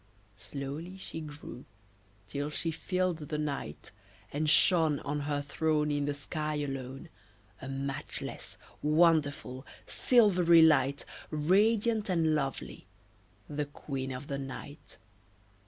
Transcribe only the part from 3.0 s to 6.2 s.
the night, And shone On her throne In the